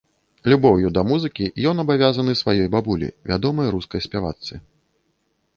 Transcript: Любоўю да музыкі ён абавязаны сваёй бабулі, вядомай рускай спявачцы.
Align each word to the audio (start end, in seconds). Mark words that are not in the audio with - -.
Любоўю 0.53 0.87
да 0.97 1.03
музыкі 1.09 1.49
ён 1.71 1.83
абавязаны 1.83 2.33
сваёй 2.41 2.67
бабулі, 2.77 3.13
вядомай 3.33 3.67
рускай 3.77 4.07
спявачцы. 4.09 4.53